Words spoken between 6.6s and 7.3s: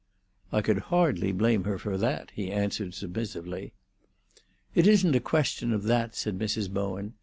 Bowen.